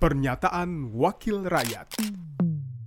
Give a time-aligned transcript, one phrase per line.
[0.00, 2.00] Pernyataan Wakil Rakyat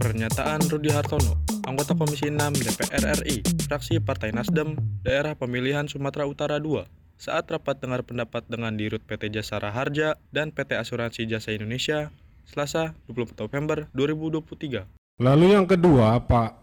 [0.01, 4.73] Pernyataan Rudi Hartono, anggota Komisi 6 DPR RI, fraksi Partai Nasdem,
[5.05, 6.81] daerah pemilihan Sumatera Utara II,
[7.21, 12.09] saat rapat dengar pendapat dengan Dirut PT Jasara Harja dan PT Asuransi Jasa Indonesia,
[12.49, 15.21] Selasa 24 November 2023.
[15.21, 16.57] Lalu yang kedua, Pak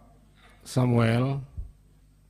[0.67, 1.46] Samuel,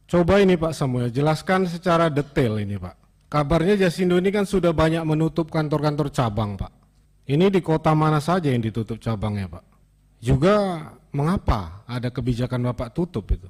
[0.05, 3.01] coba ini Pak Samuel, jelaskan secara detail ini Pak.
[3.33, 6.80] Kabarnya Jasindo ini kan sudah banyak menutup kantor-kantor cabang Pak.
[7.31, 9.63] Ini di kota mana saja yang ditutup cabangnya Pak?
[10.19, 10.83] Juga
[11.15, 13.47] mengapa ada kebijakan Bapak tutup itu?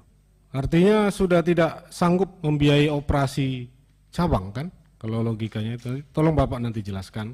[0.53, 3.73] Artinya sudah tidak sanggup membiayai operasi
[4.13, 4.69] cabang kan?
[5.01, 7.33] Kalau logikanya itu, tolong Bapak nanti jelaskan.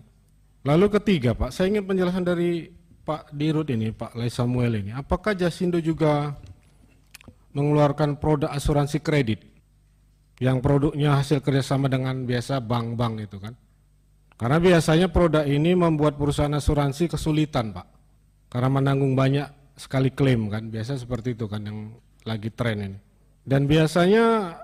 [0.62, 2.70] Lalu ketiga Pak, saya ingin penjelasan dari
[3.02, 4.94] Pak Dirut ini, Pak Lei Samuel ini.
[4.94, 6.30] Apakah Jasindo juga
[7.58, 9.42] mengeluarkan produk asuransi kredit
[10.38, 13.58] yang produknya hasil kerjasama dengan biasa bank-bank itu kan?
[14.36, 17.86] Karena biasanya produk ini membuat perusahaan asuransi kesulitan Pak,
[18.52, 21.96] karena menanggung banyak sekali klaim kan, biasa seperti itu kan yang
[22.28, 22.98] lagi tren ini.
[23.40, 24.56] Dan biasanya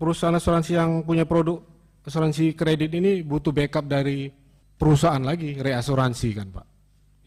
[0.00, 1.60] perusahaan asuransi yang punya produk
[2.08, 4.32] asuransi kredit ini butuh backup dari
[4.80, 6.66] perusahaan lagi, reasuransi kan Pak.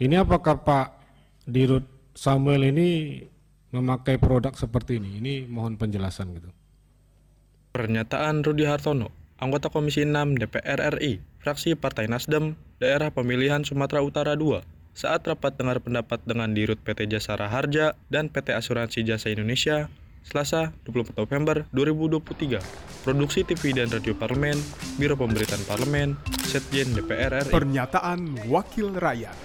[0.01, 0.87] Ini apakah Pak
[1.45, 1.85] Dirut
[2.17, 3.21] Samuel ini
[3.71, 5.21] memakai produk seperti ini?
[5.21, 6.49] Ini mohon penjelasan gitu.
[7.75, 14.33] Pernyataan Rudi Hartono, anggota Komisi 6 DPR RI, fraksi Partai Nasdem, daerah pemilihan Sumatera Utara
[14.33, 14.65] II,
[14.97, 19.85] saat rapat dengar pendapat dengan Dirut PT Jasara Harja dan PT Asuransi Jasa Indonesia,
[20.25, 22.57] Selasa 24 November 2023.
[23.05, 24.57] Produksi TV dan Radio Parlemen,
[24.97, 26.17] Biro Pemberitaan Parlemen,
[26.49, 27.53] Setjen DPR RI.
[27.53, 29.37] Pernyataan Wakil Rakyat